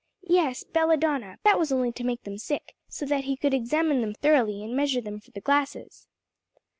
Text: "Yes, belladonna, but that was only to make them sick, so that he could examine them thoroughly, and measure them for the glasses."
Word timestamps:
"Yes, 0.27 0.63
belladonna, 0.63 1.37
but 1.43 1.47
that 1.47 1.59
was 1.59 1.71
only 1.71 1.91
to 1.91 2.03
make 2.03 2.23
them 2.23 2.39
sick, 2.39 2.73
so 2.89 3.05
that 3.05 3.25
he 3.25 3.37
could 3.37 3.53
examine 3.53 4.01
them 4.01 4.15
thoroughly, 4.15 4.63
and 4.63 4.75
measure 4.75 4.99
them 4.99 5.19
for 5.19 5.29
the 5.29 5.41
glasses." 5.41 6.07